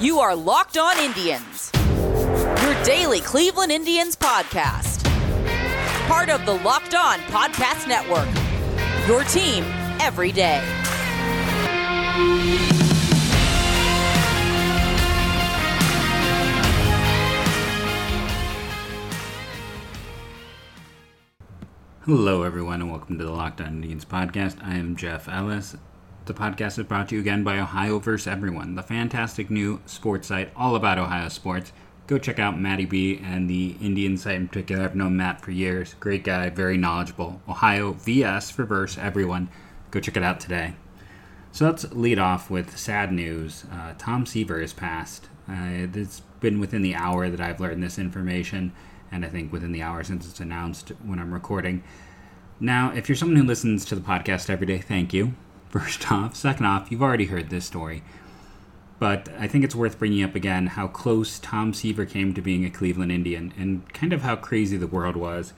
[0.00, 5.04] You are Locked On Indians, your daily Cleveland Indians podcast.
[6.08, 8.28] Part of the Locked On Podcast Network,
[9.06, 9.62] your team
[10.00, 10.60] every day.
[22.04, 24.62] Hello, everyone, and welcome to the Locked On Indians podcast.
[24.62, 25.76] I am Jeff Ellis.
[26.26, 28.26] The podcast is brought to you again by Ohio vs.
[28.26, 31.70] Everyone, the fantastic new sports site all about Ohio sports.
[32.06, 34.84] Go check out Matty B and the Indian site in particular.
[34.84, 35.92] I've known Matt for years.
[36.00, 37.42] Great guy, very knowledgeable.
[37.46, 39.50] Ohio VS for verse everyone.
[39.90, 40.76] Go check it out today.
[41.52, 43.66] So let's lead off with sad news.
[43.70, 45.28] Uh, Tom Seaver has passed.
[45.46, 48.72] Uh, it's been within the hour that I've learned this information
[49.12, 51.84] and I think within the hour since it's announced when I'm recording.
[52.58, 55.34] Now, if you're someone who listens to the podcast every day, thank you.
[55.74, 56.36] First off.
[56.36, 58.04] Second off, you've already heard this story.
[59.00, 62.64] But I think it's worth bringing up again how close Tom Seaver came to being
[62.64, 65.52] a Cleveland Indian and kind of how crazy the world was.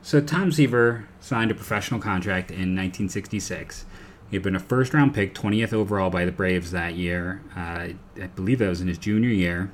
[0.00, 3.84] So, Tom Seaver signed a professional contract in 1966.
[4.30, 7.42] He had been a first round pick, 20th overall by the Braves that year.
[7.56, 7.88] Uh,
[8.22, 9.72] I believe that was in his junior year.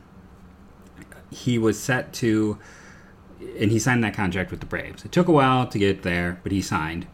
[1.30, 2.58] He was set to
[3.58, 5.04] and he signed that contract with the Braves.
[5.04, 7.06] It took a while to get there, but he signed.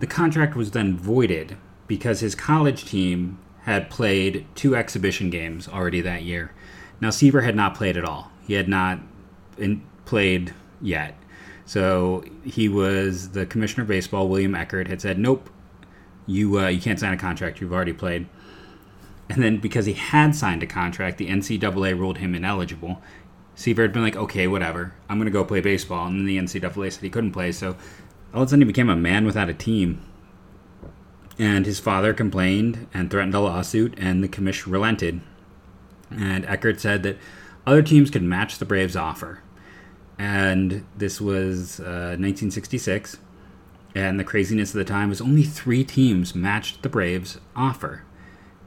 [0.00, 1.56] The contract was then voided
[1.86, 6.52] because his college team had played two exhibition games already that year.
[7.00, 8.30] Now Seaver had not played at all.
[8.46, 9.00] He had not
[9.58, 11.16] in, played yet.
[11.66, 14.28] So he was the commissioner of baseball.
[14.28, 15.50] William Eckert had said, "Nope,
[16.26, 17.60] you uh, you can't sign a contract.
[17.60, 18.26] You've already played."
[19.28, 23.00] And then because he had signed a contract, the NCAA ruled him ineligible,
[23.60, 26.06] Seaver had been like, okay, whatever, I'm going to go play baseball.
[26.06, 27.52] And then the NCAA said he couldn't play.
[27.52, 27.76] So
[28.32, 30.02] all of a sudden he became a man without a team.
[31.38, 35.20] And his father complained and threatened a lawsuit, and the commission relented.
[36.10, 37.18] And Eckert said that
[37.66, 39.42] other teams could match the Braves' offer.
[40.18, 43.16] And this was uh, 1966.
[43.94, 48.04] And the craziness of the time was only three teams matched the Braves' offer.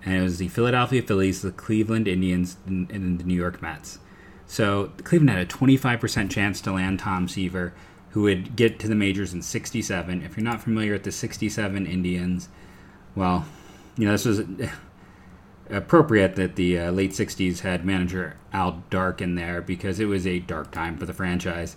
[0.05, 3.99] And it was the Philadelphia Phillies, the Cleveland Indians, and the New York Mets.
[4.45, 7.73] So Cleveland had a 25% chance to land Tom Seaver,
[8.13, 10.21] who would get to the majors in 67.
[10.21, 12.47] If you're not familiar with the 67 Indians,
[13.15, 13.45] well,
[13.97, 14.41] you know, this was
[15.69, 20.27] appropriate that the uh, late 60s had manager Al Dark in there because it was
[20.27, 21.75] a dark time for the franchise.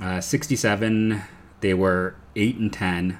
[0.00, 1.20] Uh, 67,
[1.58, 3.18] they were 8 and 10,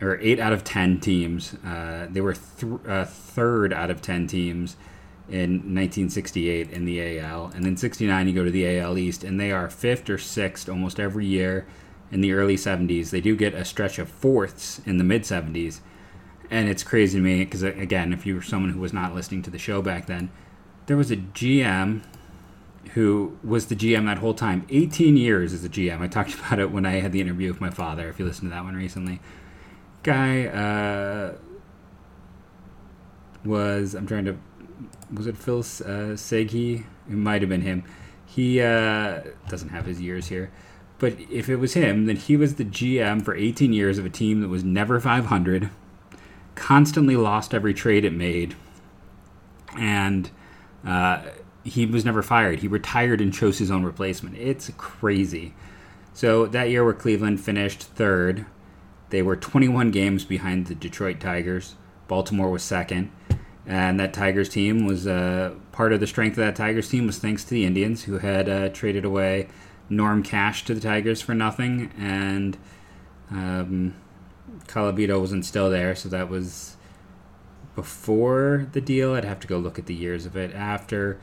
[0.00, 1.54] or 8 out of 10 teams.
[1.64, 4.76] Uh, they were th- uh, third out of 10 teams
[5.28, 9.40] in 1968 in the AL, and then 69 you go to the AL East, and
[9.40, 11.66] they are fifth or sixth almost every year
[12.10, 13.10] in the early 70s.
[13.10, 15.80] They do get a stretch of fourths in the mid 70s,
[16.50, 19.42] and it's crazy to me because again, if you were someone who was not listening
[19.42, 20.30] to the show back then,
[20.86, 22.02] there was a GM
[22.92, 26.00] who was the GM that whole time, 18 years as a GM.
[26.00, 28.08] I talked about it when I had the interview with my father.
[28.08, 29.20] If you listened to that one recently,
[30.02, 31.34] guy uh,
[33.44, 34.36] was I'm trying to
[35.12, 36.84] was it Phil uh, Seghi?
[37.08, 37.84] It might have been him.
[38.26, 40.50] He uh, doesn't have his years here,
[40.98, 44.10] but if it was him, then he was the GM for 18 years of a
[44.10, 45.70] team that was never 500,
[46.54, 48.56] constantly lost every trade it made,
[49.78, 50.30] and
[50.84, 51.22] uh,
[51.62, 52.60] he was never fired.
[52.60, 54.36] He retired and chose his own replacement.
[54.36, 55.54] It's crazy.
[56.12, 58.46] So that year, where Cleveland finished third,
[59.10, 61.76] they were 21 games behind the Detroit Tigers.
[62.08, 63.10] Baltimore was second
[63.66, 67.18] and that Tigers team was uh, part of the strength of that Tigers team was
[67.18, 69.48] thanks to the Indians, who had uh, traded away
[69.88, 72.56] Norm Cash to the Tigers for nothing, and
[73.30, 73.94] um,
[74.66, 76.76] Colavito wasn't still there, so that was
[77.74, 79.14] before the deal.
[79.14, 81.18] I'd have to go look at the years of it after.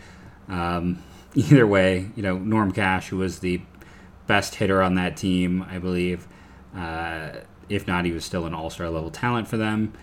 [0.48, 1.04] Um,
[1.36, 3.62] either way, you know, Norm Cash, who was the
[4.28, 6.28] best hitter on that team, I believe,
[6.76, 7.32] uh,
[7.70, 9.94] if not, he was still an all star level talent for them,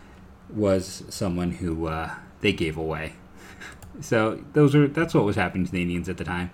[0.49, 3.13] was someone who uh, they gave away.
[4.01, 6.51] so those are that's what was happening to the Indians at the time.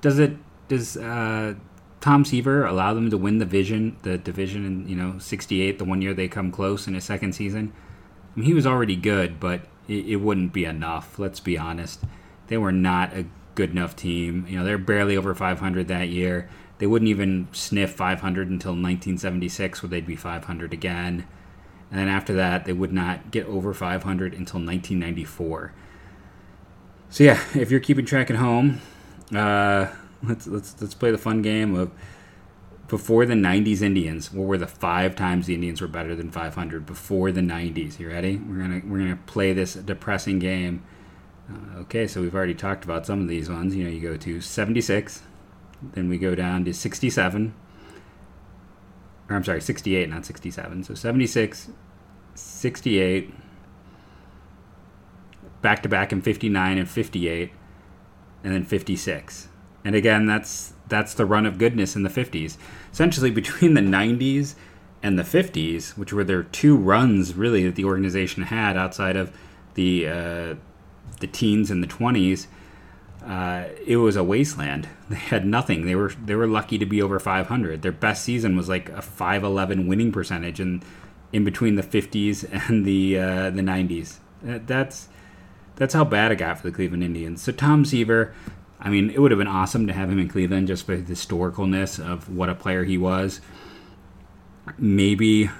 [0.00, 0.36] Does it
[0.68, 1.54] does uh,
[2.00, 5.84] Tom Seaver allow them to win the vision the division in you know '68, the
[5.84, 7.72] one year they come close in his second season?
[8.34, 11.18] I mean, he was already good, but it, it wouldn't be enough.
[11.18, 12.04] Let's be honest.
[12.48, 14.46] They were not a good enough team.
[14.48, 16.48] You know, they're barely over 500 that year.
[16.78, 21.26] They wouldn't even sniff 500 until 1976, where they'd be 500 again
[21.90, 25.72] and then after that they would not get over 500 until 1994.
[27.08, 28.80] So yeah, if you're keeping track at home,
[29.34, 29.88] uh,
[30.22, 31.90] let's let's let's play the fun game of
[32.88, 36.86] before the 90s Indians, what were the five times the Indians were better than 500
[36.86, 37.98] before the 90s?
[37.98, 38.36] You ready?
[38.36, 40.84] We're gonna we're gonna play this depressing game.
[41.50, 43.74] Uh, okay, so we've already talked about some of these ones.
[43.74, 45.22] You know, you go to 76,
[45.94, 47.54] then we go down to 67.
[49.28, 50.84] I'm sorry, 68, not 67.
[50.84, 51.70] So 76,
[52.34, 53.34] 68,
[55.62, 57.52] back to back in 59 and 58,
[58.44, 59.48] and then 56.
[59.84, 62.56] And again, that's that's the run of goodness in the 50s.
[62.92, 64.54] Essentially, between the 90s
[65.02, 69.36] and the 50s, which were their two runs really that the organization had outside of
[69.74, 70.54] the uh,
[71.20, 72.46] the teens and the 20s,
[73.26, 74.88] uh, it was a wasteland.
[75.08, 75.86] They had nothing.
[75.86, 77.82] They were they were lucky to be over 500.
[77.82, 80.84] Their best season was like a 511 winning percentage, and
[81.32, 84.18] in between the 50s and the uh, the 90s.
[84.42, 85.08] That's
[85.76, 87.42] that's how bad it got for the Cleveland Indians.
[87.42, 88.34] So Tom Seaver,
[88.80, 91.12] I mean, it would have been awesome to have him in Cleveland just for the
[91.12, 93.40] historicalness of what a player he was.
[94.78, 95.50] Maybe,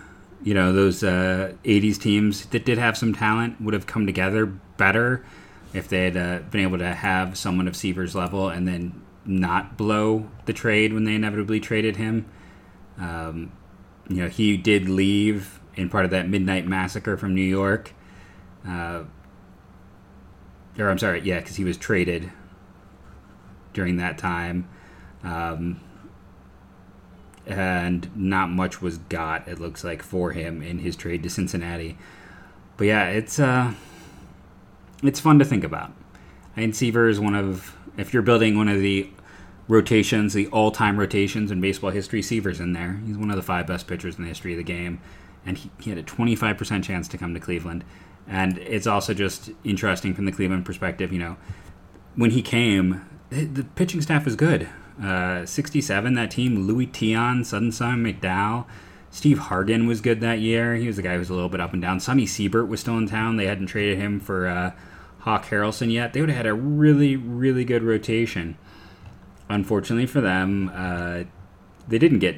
[0.42, 4.46] you know, those uh, 80s teams that did have some talent would have come together
[4.46, 5.24] better
[5.76, 9.76] if they had uh, been able to have someone of Seaver's level and then not
[9.76, 12.26] blow the trade when they inevitably traded him.
[12.98, 13.52] Um,
[14.08, 17.92] you know, he did leave in part of that midnight massacre from New York.
[18.66, 19.04] Uh,
[20.78, 22.32] or I'm sorry, yeah, because he was traded
[23.72, 24.68] during that time.
[25.22, 25.80] Um,
[27.46, 31.98] and not much was got, it looks like, for him in his trade to Cincinnati.
[32.76, 33.74] But yeah, it's uh,
[35.02, 35.92] it's fun to think about.
[36.56, 39.10] I Seaver is one of, if you're building one of the
[39.68, 43.00] rotations, the all-time rotations in baseball history, Seaver's in there.
[43.06, 45.00] He's one of the five best pitchers in the history of the game,
[45.44, 47.84] and he, he had a 25% chance to come to Cleveland.
[48.26, 51.12] And it's also just interesting from the Cleveland perspective.
[51.12, 51.36] You know,
[52.14, 54.68] when he came, the pitching staff was good.
[55.02, 58.66] Uh, 67, that team, Luis Tiant, Sudden Sam, McDowell.
[59.10, 60.74] Steve Hargan was good that year.
[60.74, 62.00] He was the guy who was a little bit up and down.
[62.00, 63.36] Sonny Siebert was still in town.
[63.36, 64.72] They hadn't traded him for uh,
[65.20, 66.12] Hawk Harrelson yet.
[66.12, 68.58] They would have had a really, really good rotation.
[69.48, 71.24] Unfortunately for them, uh,
[71.88, 72.36] they didn't get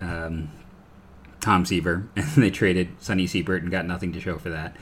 [0.00, 0.50] um,
[1.40, 4.76] Tom Seaver, and they traded Sonny Siebert and got nothing to show for that.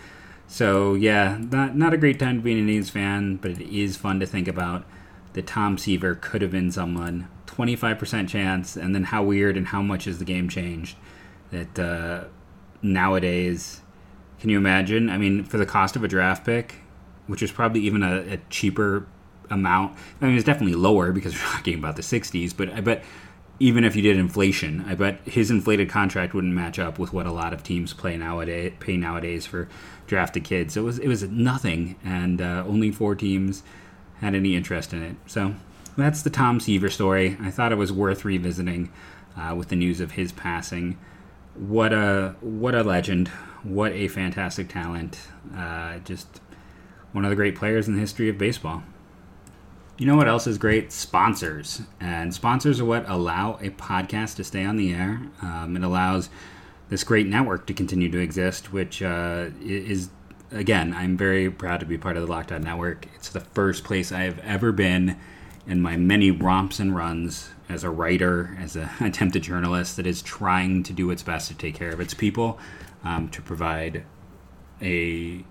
[0.47, 3.97] So yeah, not not a great time to be an Indians fan, but it is
[3.97, 4.85] fun to think about
[5.33, 7.29] that Tom Seaver could have been someone.
[7.47, 10.97] 25% chance, and then how weird and how much has the game changed?
[11.53, 12.25] That uh,
[12.83, 13.81] nowadays,
[14.41, 15.09] can you imagine?
[15.09, 16.77] I mean, for the cost of a draft pick,
[17.27, 19.07] which is probably even a, a cheaper
[19.51, 19.97] amount.
[20.21, 23.05] I mean, it's definitely lower because we're talking about the 60s, but I bet
[23.59, 27.27] even if you did inflation, I bet his inflated contract wouldn't match up with what
[27.27, 29.69] a lot of teams play nowadays pay nowadays for
[30.07, 30.75] drafted kids.
[30.75, 33.63] So it was it was nothing, and uh, only four teams
[34.21, 35.17] had any interest in it.
[35.27, 35.55] So
[35.97, 37.37] that's the Tom Seaver story.
[37.41, 38.91] I thought it was worth revisiting
[39.37, 40.99] uh, with the news of his passing.
[41.55, 43.29] What a what a legend!
[43.63, 45.19] What a fantastic talent!
[45.55, 46.41] Uh, just
[47.13, 48.83] one of the great players in the history of baseball.
[49.99, 50.91] You know what else is great?
[50.91, 51.83] Sponsors.
[52.01, 55.21] And sponsors are what allow a podcast to stay on the air.
[55.43, 56.31] Um, it allows
[56.89, 60.09] this great network to continue to exist, which uh, is,
[60.51, 63.07] again, I'm very proud to be part of the Locked On Network.
[63.15, 65.19] It's the first place I have ever been
[65.67, 70.23] in my many romps and runs as a writer, as an attempted journalist that is
[70.23, 72.59] trying to do its best to take care of its people,
[73.05, 74.05] um, to provide
[74.81, 75.45] a,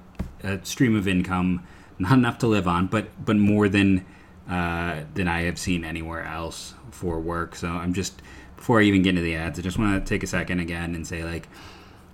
[0.44, 1.66] a stream of income,
[2.00, 4.06] not enough to live on, but but more than
[4.50, 7.56] uh, than I have seen anywhere else for work.
[7.56, 8.22] So I'm just
[8.58, 10.94] before I even get into the ads, I just want to take a second again
[10.94, 11.48] and say like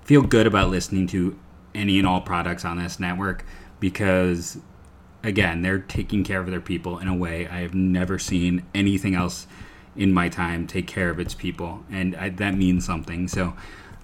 [0.04, 1.38] feel good about listening to
[1.75, 3.46] any and all products on this network
[3.80, 4.58] because
[5.24, 9.13] again they're taking care of their people in a way I have never seen anything
[9.16, 9.48] else
[9.98, 13.27] in my time take care of its people, and I, that means something.
[13.27, 13.54] So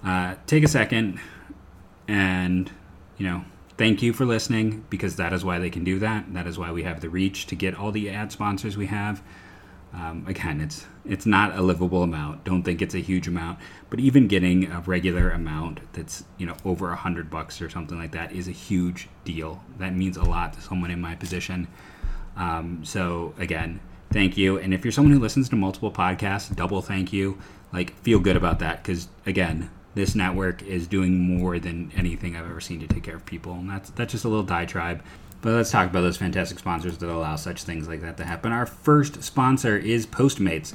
[0.04, 1.20] uh, take a second
[2.06, 2.70] and
[3.16, 3.44] you know
[3.76, 6.32] thank you for listening because that is why they can do that.
[6.34, 9.22] That is why we have the reach to get all the ad sponsors we have.
[9.92, 12.44] Um, again, it's it's not a livable amount.
[12.44, 13.60] Don't think it's a huge amount,
[13.90, 17.96] but even getting a regular amount that's you know over a hundred bucks or something
[17.96, 19.62] like that is a huge deal.
[19.78, 21.68] That means a lot to someone in my position.
[22.36, 23.80] Um, so again,
[24.14, 24.58] thank you.
[24.58, 27.36] And if you're someone who listens to multiple podcasts, double thank you.
[27.72, 32.48] Like feel good about that because again, this network is doing more than anything I've
[32.48, 33.52] ever seen to take care of people.
[33.52, 35.02] And that's that's just a little diatribe.
[35.42, 38.52] But let's talk about those fantastic sponsors that allow such things like that to happen.
[38.52, 40.72] Our first sponsor is Postmates.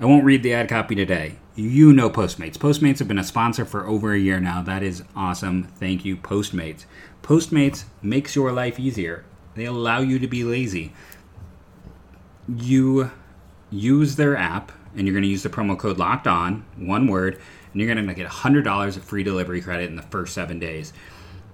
[0.00, 1.36] I won't read the ad copy today.
[1.54, 2.56] You know Postmates.
[2.56, 4.62] Postmates have been a sponsor for over a year now.
[4.62, 5.64] That is awesome.
[5.64, 6.86] Thank you, Postmates.
[7.22, 9.24] Postmates makes your life easier.
[9.54, 10.92] They allow you to be lazy.
[12.48, 13.10] You
[13.70, 17.40] use their app and you're going to use the promo code locked on, one word,
[17.72, 20.92] and you're going to get $100 of free delivery credit in the first seven days.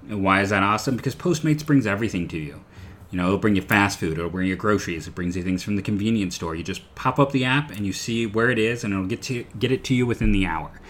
[0.09, 0.97] And why is that awesome?
[0.97, 2.65] Because Postmates brings everything to you.
[3.11, 5.63] You know, it'll bring you fast food, it'll bring you groceries, it brings you things
[5.63, 6.55] from the convenience store.
[6.55, 9.23] You just pop up the app and you see where it is, and it'll get
[9.23, 10.81] to get it to you within the hour.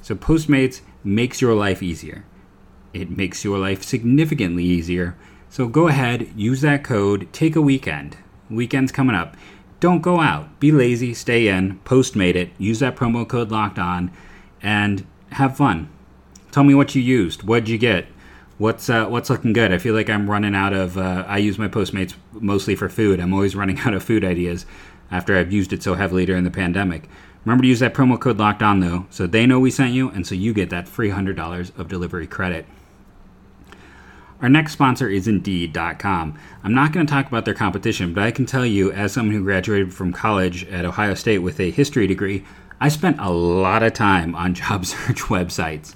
[0.00, 2.24] So Postmates makes your life easier.
[2.92, 5.16] It makes your life significantly easier.
[5.50, 8.16] So go ahead, use that code, take a weekend.
[8.50, 9.36] Weekend's coming up.
[9.80, 10.58] Don't go out.
[10.58, 14.10] Be lazy, stay in, Postmate it, use that promo code locked on,
[14.62, 15.90] and have fun.
[16.50, 17.42] Tell me what you used.
[17.42, 18.06] What'd you get?
[18.58, 19.72] What's uh, what's looking good?
[19.72, 20.96] I feel like I'm running out of.
[20.96, 23.20] Uh, I use my Postmates mostly for food.
[23.20, 24.64] I'm always running out of food ideas
[25.10, 27.08] after I've used it so heavily during the pandemic.
[27.44, 30.08] Remember to use that promo code locked on though, so they know we sent you,
[30.08, 32.64] and so you get that free hundred dollars of delivery credit.
[34.42, 36.38] Our next sponsor is Indeed.com.
[36.62, 39.34] I'm not going to talk about their competition, but I can tell you, as someone
[39.34, 42.44] who graduated from college at Ohio State with a history degree,
[42.78, 45.94] I spent a lot of time on job search websites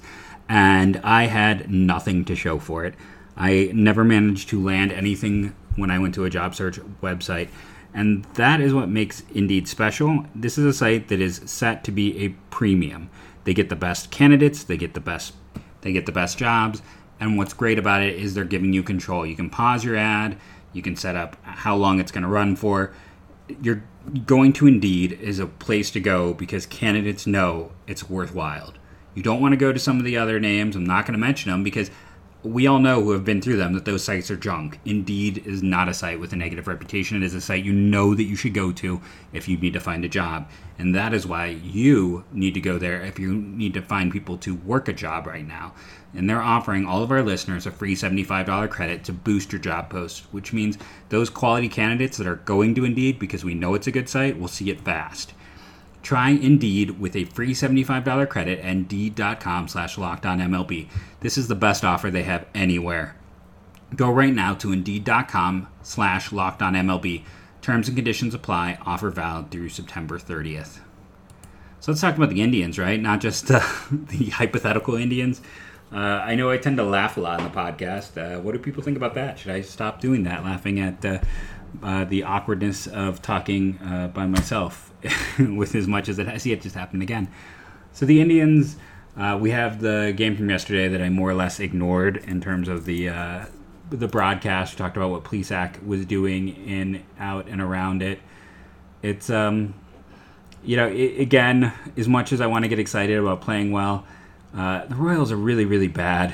[0.49, 2.95] and I had nothing to show for it.
[3.37, 7.49] I never managed to land anything when I went to a job search website.
[7.93, 10.25] And that is what makes Indeed special.
[10.33, 13.09] This is a site that is set to be a premium.
[13.43, 15.33] They get the best candidates, they get the best
[15.81, 16.83] they get the best jobs,
[17.21, 19.25] and what's great about it is they're giving you control.
[19.25, 20.37] You can pause your ad,
[20.73, 22.93] you can set up how long it's going to run for.
[23.61, 23.83] You're
[24.25, 28.73] going to Indeed is a place to go because candidates know it's worthwhile.
[29.13, 30.75] You don't want to go to some of the other names.
[30.75, 31.91] I'm not going to mention them because
[32.43, 34.79] we all know who have been through them that those sites are junk.
[34.83, 37.17] Indeed is not a site with a negative reputation.
[37.17, 38.99] It is a site you know that you should go to
[39.31, 40.49] if you need to find a job.
[40.79, 44.37] And that is why you need to go there if you need to find people
[44.39, 45.73] to work a job right now.
[46.15, 49.89] And they're offering all of our listeners a free $75 credit to boost your job
[49.89, 50.77] post, which means
[51.09, 54.39] those quality candidates that are going to Indeed because we know it's a good site
[54.39, 55.33] will see it fast.
[56.01, 60.87] Try Indeed with a free $75 credit at Indeed.com slash LockedOnMLB.
[61.19, 63.15] This is the best offer they have anywhere.
[63.95, 67.23] Go right now to Indeed.com slash LockedOnMLB.
[67.61, 68.79] Terms and conditions apply.
[68.85, 70.79] Offer valid through September 30th.
[71.79, 72.99] So let's talk about the Indians, right?
[72.99, 73.59] Not just uh,
[73.91, 75.41] the hypothetical Indians.
[75.91, 78.17] Uh, I know I tend to laugh a lot in the podcast.
[78.17, 79.37] Uh, what do people think about that?
[79.37, 81.03] Should I stop doing that, laughing at
[81.81, 84.91] uh, the awkwardness of talking uh, by myself
[85.39, 87.27] with as much as it has yet just happened again.
[87.93, 88.77] So the Indians,
[89.17, 92.67] uh, we have the game from yesterday that I more or less ignored in terms
[92.67, 93.45] of the uh,
[93.89, 94.73] the broadcast.
[94.73, 98.19] We talked about what Plesac was doing in, out, and around it.
[99.01, 99.73] It's um,
[100.63, 104.05] you know, it, again, as much as I want to get excited about playing well,
[104.55, 106.33] uh, the Royals are really, really bad.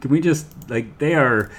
[0.00, 1.50] Can we just like they are?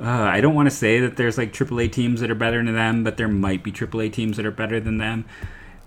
[0.00, 2.74] Uh, I don't want to say that there's like AAA teams that are better than
[2.74, 5.24] them, but there might be AAA teams that are better than them.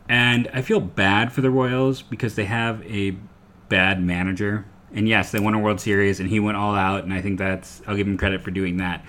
[0.07, 3.17] And I feel bad for the Royals because they have a
[3.67, 4.65] bad manager.
[4.93, 7.37] And yes, they won a World Series and he went all out, and I think
[7.37, 9.05] that's, I'll give him credit for doing that.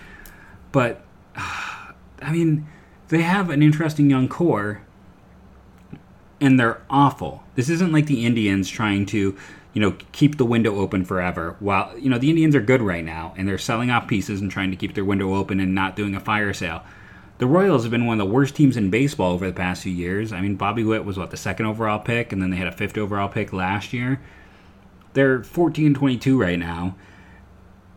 [0.73, 1.05] But,
[1.37, 2.67] I mean,
[3.09, 4.83] they have an interesting young core,
[6.41, 7.45] and they're awful.
[7.55, 9.37] This isn't like the Indians trying to
[9.73, 11.57] you know, keep the window open forever.
[11.61, 14.51] While, you know, the Indians are good right now and they're selling off pieces and
[14.51, 16.83] trying to keep their window open and not doing a fire sale.
[17.39, 19.93] The Royals have been one of the worst teams in baseball over the past few
[19.93, 20.33] years.
[20.33, 22.73] I mean, Bobby Witt was what the second overall pick, and then they had a
[22.73, 24.21] fifth overall pick last year.
[25.13, 26.97] They're 14 22 right now,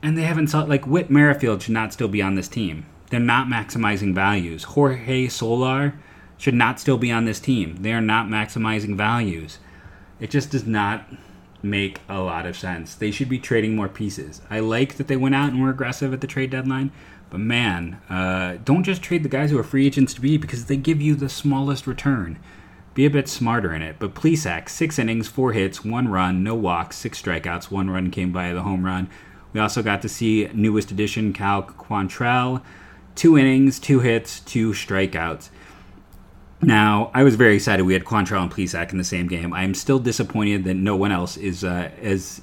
[0.03, 2.85] and they haven't saw like Whit Merrifield should not still be on this team.
[3.09, 4.63] They're not maximizing values.
[4.63, 5.95] Jorge Soler
[6.37, 7.77] should not still be on this team.
[7.81, 9.57] They are not maximizing values.
[10.19, 11.05] It just does not
[11.63, 12.95] make a lot of sense.
[12.95, 14.41] They should be trading more pieces.
[14.49, 16.91] I like that they went out and were aggressive at the trade deadline,
[17.29, 20.65] but man, uh, don't just trade the guys who are free agents to be because
[20.65, 22.39] they give you the smallest return.
[22.93, 23.95] Be a bit smarter in it.
[23.99, 27.71] But Plesac, six innings, four hits, one run, no walks, six strikeouts.
[27.71, 29.09] One run came by the home run.
[29.53, 32.61] We also got to see newest addition Cal Quantrill,
[33.15, 35.49] two innings, two hits, two strikeouts.
[36.63, 39.51] Now, I was very excited we had Quantrill and Plesac in the same game.
[39.51, 42.41] I am still disappointed that no one else is uh, as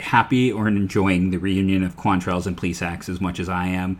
[0.00, 3.98] happy or enjoying the reunion of Quantrills and Plesacs as much as I am.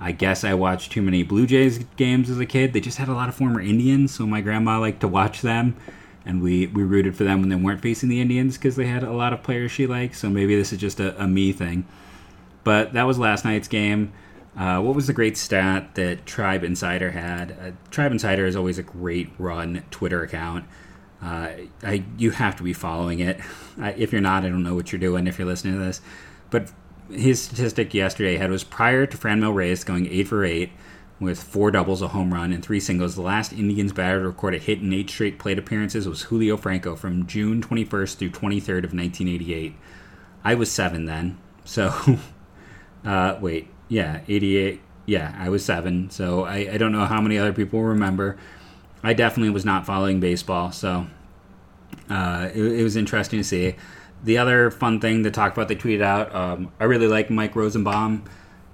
[0.00, 2.72] I guess I watched too many Blue Jays games as a kid.
[2.72, 5.76] They just had a lot of former Indians, so my grandma liked to watch them,
[6.24, 9.02] and we, we rooted for them when they weren't facing the Indians because they had
[9.02, 10.16] a lot of players she liked.
[10.16, 11.86] So maybe this is just a, a me thing.
[12.64, 14.12] But that was last night's game.
[14.56, 17.52] Uh, what was the great stat that Tribe Insider had?
[17.52, 20.64] Uh, Tribe Insider is always a great run Twitter account.
[21.22, 21.50] Uh,
[21.82, 23.38] I, you have to be following it.
[23.78, 26.00] If you're not, I don't know what you're doing if you're listening to this.
[26.50, 26.70] But
[27.10, 30.70] his statistic yesterday had was prior to Franmil Reyes going eight for eight,
[31.18, 33.14] with four doubles, a home run, and three singles.
[33.14, 36.56] The last Indians batter to record a hit in eight straight plate appearances was Julio
[36.56, 39.74] Franco from June 21st through 23rd of 1988.
[40.44, 41.94] I was seven then, so
[43.04, 44.80] uh, wait, yeah, 88.
[45.06, 48.36] Yeah, I was seven, so I, I don't know how many other people remember.
[49.02, 51.06] I definitely was not following baseball, so
[52.10, 53.76] uh, it, it, was interesting to see.
[54.24, 56.34] The other fun thing to talk about, they tweeted out.
[56.34, 58.24] Um, I really like Mike Rosenbaum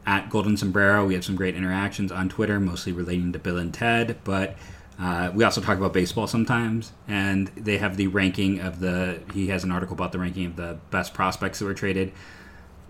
[0.07, 1.05] at Golden Sombrero.
[1.07, 4.57] We have some great interactions on Twitter, mostly relating to Bill and Ted, but
[4.99, 6.93] uh, we also talk about baseball sometimes.
[7.09, 9.21] And they have the ranking of the.
[9.35, 12.13] He has an article about the ranking of the best prospects that were traded.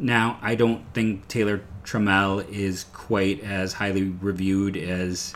[0.03, 5.33] Now, I don't think Taylor Trammell is quite as highly reviewed as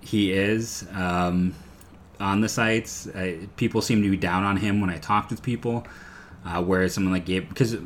[0.00, 1.54] he is um,
[2.18, 3.06] on the sites.
[3.06, 5.86] Uh, people seem to be down on him when I talked with people,
[6.46, 7.76] uh, whereas someone like Gabe, because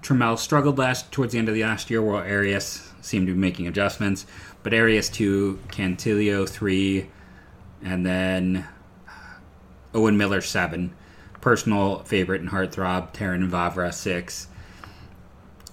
[0.00, 3.38] Trammell struggled last towards the end of the last year, while Arias seemed to be
[3.38, 4.24] making adjustments.
[4.62, 7.10] But Arias two, Cantillo three,
[7.82, 8.66] and then
[9.92, 10.94] Owen Miller seven.
[11.42, 14.46] Personal favorite and heartthrob, Terrin Vavra six.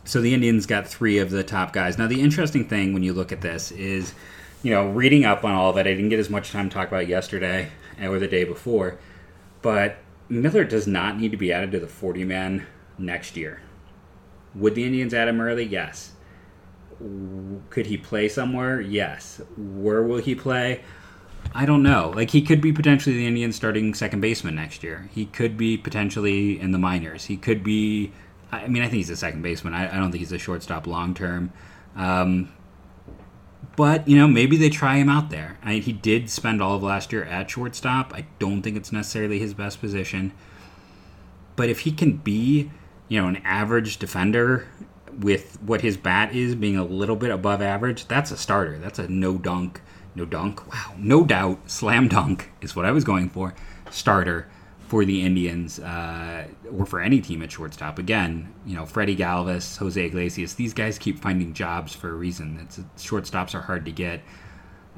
[0.10, 2.00] So the Indians got three of the top guys.
[2.00, 4.16] Now the interesting thing when you look at this is,
[4.64, 5.82] you know, reading up on all it.
[5.82, 7.70] I didn't get as much time to talk about yesterday
[8.02, 8.98] or the day before,
[9.62, 9.98] but
[10.28, 12.66] Miller does not need to be added to the 40 man
[12.98, 13.62] next year.
[14.56, 15.64] Would the Indians add him early?
[15.64, 16.14] Yes.
[17.70, 18.82] Could he play somewhere?
[18.82, 19.44] Yes.
[19.58, 20.84] Where will he play?
[21.54, 22.14] I don't know.
[22.16, 25.08] Like he could be potentially the Indians starting second baseman next year.
[25.14, 27.26] He could be potentially in the minors.
[27.26, 28.12] He could be.
[28.52, 29.74] I mean, I think he's a second baseman.
[29.74, 31.52] I, I don't think he's a shortstop long term.
[31.96, 32.52] Um,
[33.76, 35.58] but you know, maybe they try him out there.
[35.64, 38.14] I he did spend all of last year at shortstop.
[38.14, 40.34] I don't think it's necessarily his best position.
[41.56, 42.72] But if he can be
[43.10, 44.68] you know, an average defender
[45.20, 48.78] with what his bat is being a little bit above average, that's a starter.
[48.78, 49.82] That's a no dunk,
[50.16, 50.66] no dunk.
[50.72, 53.54] Wow, no doubt, slam dunk is what I was going for.
[53.90, 54.48] Starter
[54.90, 58.00] for the Indians uh, or for any team at shortstop.
[58.00, 62.60] Again, you know, Freddie Galvis, Jose Iglesias, these guys keep finding jobs for a reason.
[62.64, 64.22] It's, shortstops are hard to get,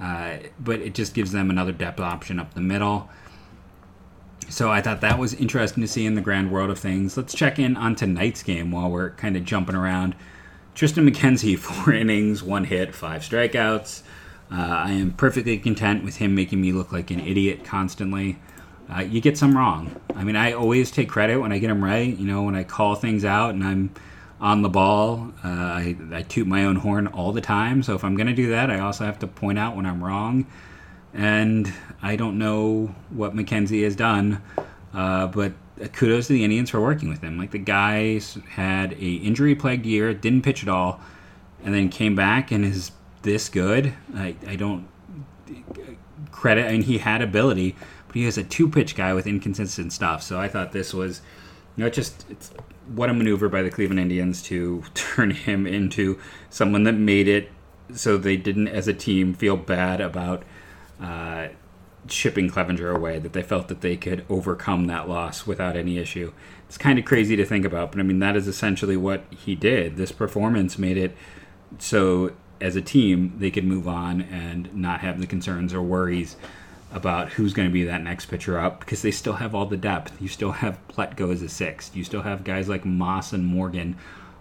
[0.01, 3.10] uh, but it just gives them another depth option up the middle.
[4.47, 7.17] So I thought that was interesting to see in the grand world of things.
[7.17, 10.15] Let's check in on tonight's game while we're kind of jumping around.
[10.73, 14.04] Triston McKenzie, four innings, one hit, five strikeouts.
[14.49, 18.39] Uh, I am perfectly content with him making me look like an idiot constantly.
[18.93, 19.95] Uh, you get some wrong.
[20.15, 22.15] I mean, I always take credit when I get them right.
[22.15, 23.91] You know, when I call things out and I'm
[24.41, 27.84] on the ball, uh, I, I toot my own horn all the time.
[27.84, 30.04] So if I'm going to do that, I also have to point out when I'm
[30.04, 30.45] wrong
[31.13, 34.41] and I don't know what McKenzie has done,
[34.93, 35.54] uh, but
[35.93, 37.38] kudos to the Indians for working with him.
[37.38, 41.01] Like the guys had a injury plagued year, didn't pitch at all,
[41.63, 42.91] and then came back and is
[43.23, 43.93] this good.
[44.15, 44.88] I, I don't
[46.32, 46.67] credit.
[46.67, 47.75] I mean, he had ability,
[48.12, 50.21] but he was a two pitch guy with inconsistent stuff.
[50.21, 51.21] So I thought this was,
[51.78, 52.52] know, just it's
[52.93, 56.19] what a maneuver by the Cleveland Indians to turn him into
[56.50, 57.50] someone that made it
[57.93, 60.43] so they didn't, as a team, feel bad about
[61.02, 61.47] uh,
[62.10, 66.34] shipping Clevenger away, that they felt that they could overcome that loss without any issue.
[66.67, 69.56] It's kind of crazy to think about, but I mean, that is essentially what he
[69.56, 69.95] did.
[69.95, 71.15] This performance made it
[71.80, 76.36] so, as a team, they could move on and not have the concerns or worries
[76.91, 79.77] about who's going to be that next pitcher up because they still have all the
[79.77, 80.21] depth.
[80.21, 81.95] You still have Plutko as a sixth.
[81.95, 83.95] You still have guys like Moss and Morgan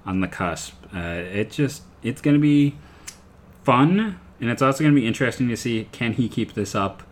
[0.05, 0.75] on the cusp.
[0.95, 2.77] Uh, it just it's going to be
[3.65, 7.03] fun and it's also going to be interesting to see can he keep this up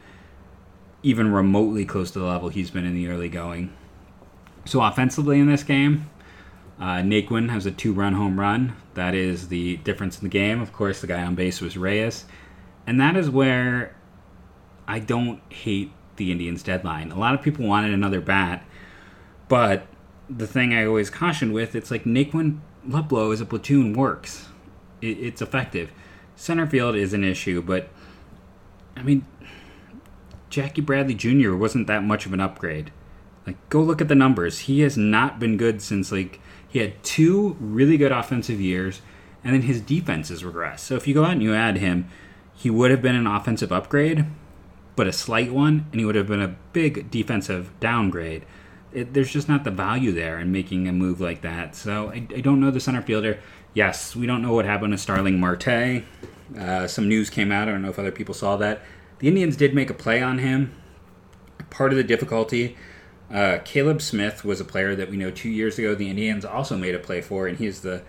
[1.02, 3.72] even remotely close to the level he's been in the early going.
[4.64, 6.10] So offensively in this game,
[6.80, 8.76] uh, Naquin has a two-run home run.
[8.94, 10.60] That is the difference in the game.
[10.60, 12.24] Of course, the guy on base was Reyes,
[12.86, 13.94] and that is where
[14.88, 17.12] I don't hate the Indians' deadline.
[17.12, 18.64] A lot of people wanted another bat,
[19.46, 19.86] but
[20.28, 24.48] the thing I always caution with, it's like Naquin Luplow as a platoon works.
[25.00, 25.90] It, it's effective.
[26.34, 27.90] Center field is an issue, but
[28.96, 29.26] I mean,
[30.50, 31.54] Jackie Bradley Jr.
[31.54, 32.90] wasn't that much of an upgrade.
[33.46, 34.60] Like, go look at the numbers.
[34.60, 39.00] He has not been good since like he had two really good offensive years,
[39.44, 40.80] and then his defense has regressed.
[40.80, 42.08] So if you go out and you add him,
[42.54, 44.26] he would have been an offensive upgrade,
[44.98, 48.44] but a slight one, and he would have been a big defensive downgrade.
[48.92, 51.74] It, there's just not the value there in making a move like that.
[51.74, 53.38] So I, I don't know the center fielder
[53.74, 56.02] yes, we don't know what happened to Starling Marte.
[56.58, 57.68] Uh, some news came out.
[57.68, 58.82] I don't know if other people saw that.
[59.20, 60.74] The Indians did make a play on him.
[61.70, 62.76] Part of the difficulty
[63.30, 66.78] Uh, Caleb Smith was a player that we know two years ago the Indians also
[66.78, 68.02] made a play for, and he's the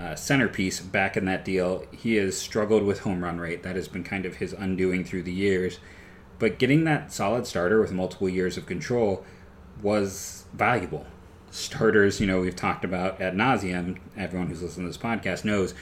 [0.00, 1.84] uh, centerpiece back in that deal.
[1.92, 3.62] He has struggled with home run rate.
[3.62, 5.78] That has been kind of his undoing through the years.
[6.42, 9.24] But getting that solid starter with multiple years of control
[9.80, 11.06] was valuable.
[11.52, 14.00] Starters, you know, we've talked about ad nauseum.
[14.16, 15.72] Everyone who's listening to this podcast knows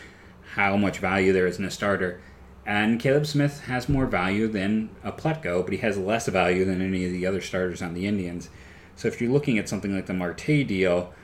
[0.57, 2.20] how much value there is in a starter.
[2.66, 6.83] And Caleb Smith has more value than a Plutko, but he has less value than
[6.83, 8.51] any of the other starters on the Indians.
[8.96, 11.14] So if you're looking at something like the Marte deal,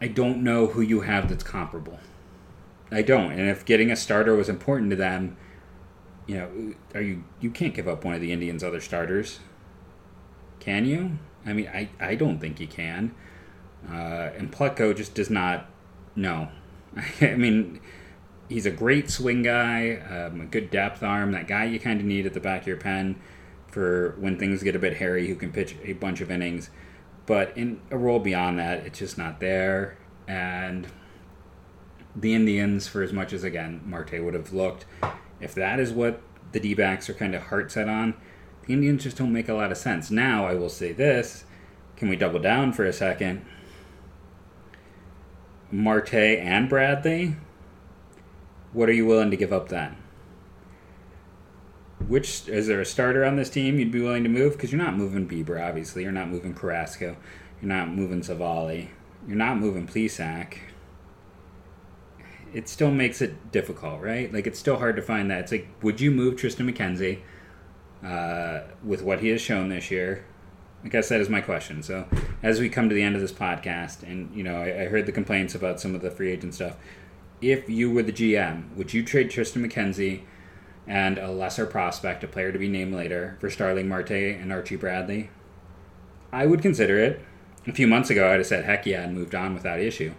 [0.00, 2.00] I don't know who you have that's comparable.
[2.90, 3.30] I don't.
[3.30, 5.36] And if getting a starter was important to them,
[6.26, 9.40] you know, are you you can't give up one of the Indians' other starters,
[10.60, 11.18] can you?
[11.44, 13.14] I mean, I, I don't think you can.
[13.88, 15.70] Uh, and Plutko just does not.
[16.16, 16.48] No,
[17.20, 17.80] I mean,
[18.48, 22.06] he's a great swing guy, um, a good depth arm, that guy you kind of
[22.06, 23.20] need at the back of your pen
[23.68, 26.70] for when things get a bit hairy, who can pitch a bunch of innings.
[27.26, 29.98] But in a role beyond that, it's just not there.
[30.26, 30.86] And
[32.14, 34.86] the Indians, for as much as again Marte would have looked,
[35.40, 36.20] if that is what
[36.52, 38.14] the D backs are kind of heart set on,
[38.66, 40.10] the Indians just don't make a lot of sense.
[40.10, 41.44] Now, I will say this
[41.96, 43.44] can we double down for a second?
[45.70, 47.36] Marte and Bradley,
[48.72, 49.96] what are you willing to give up then?
[52.06, 54.52] Which is there a starter on this team you'd be willing to move?
[54.52, 56.02] Because you're not moving Bieber, obviously.
[56.02, 57.16] You're not moving Carrasco.
[57.60, 58.88] You're not moving Civale.
[59.26, 60.58] You're not moving Plesac.
[62.52, 64.32] It still makes it difficult, right?
[64.32, 65.40] Like it's still hard to find that.
[65.40, 67.20] It's like, would you move Triston McKenzie
[68.06, 70.24] uh, with what he has shown this year?
[70.84, 71.82] I said, is my question.
[71.82, 72.06] So
[72.42, 75.06] as we come to the end of this podcast, and you know, I, I heard
[75.06, 76.76] the complaints about some of the free agent stuff.
[77.42, 80.22] If you were the GM, would you trade Triston McKenzie?
[80.86, 84.76] and a lesser prospect, a player to be named later, for Starling Marte and Archie
[84.76, 85.30] Bradley,
[86.32, 87.24] I would consider it.
[87.66, 90.14] A few months ago, I'd have said heck yeah and moved on without issue.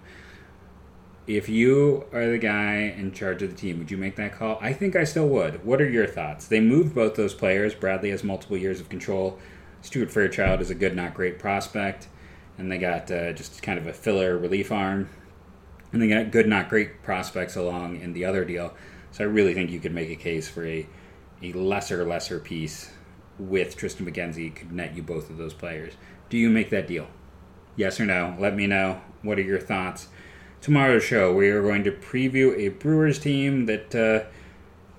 [1.28, 4.58] If you are the guy in charge of the team, would you make that call?
[4.62, 5.66] I think I still would.
[5.66, 6.48] What are your thoughts?
[6.48, 7.76] They moved both those players.
[7.76, 9.38] Bradley has multiple years of control.
[9.82, 12.08] Stuart Fairchild is a good, not great prospect.
[12.58, 15.10] And they got uh, just kind of a filler relief arm.
[15.92, 18.74] And they got good, not great prospects along in the other deal.
[19.12, 20.88] So I really think you could make a case for a,
[21.44, 22.92] a lesser, lesser piece
[23.38, 25.94] with Triston McKenzie could net you both of those players.
[26.30, 27.08] Do you make that deal?
[27.76, 28.36] Yes or no?
[28.40, 29.02] Let me know.
[29.22, 30.08] What are your thoughts?
[30.62, 34.28] Tomorrow's show, we are going to preview a Brewers team that uh,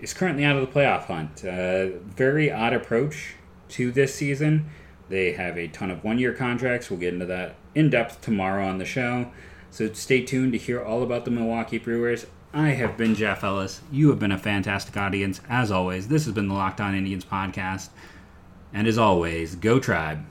[0.01, 1.44] is currently out of the playoff hunt.
[1.44, 3.35] Uh, very odd approach
[3.71, 4.71] to this season.
[5.09, 6.90] They have a ton of one year contracts.
[6.90, 9.31] We'll get into that in depth tomorrow on the show.
[9.71, 12.27] So stay tuned to hear all about the Milwaukee Brewers.
[12.53, 13.83] I have been Jeff Ellis.
[13.92, 15.40] You have been a fantastic audience.
[15.49, 17.90] As always, this has been the Locked On Indians podcast.
[18.73, 20.25] And as always, go tribe.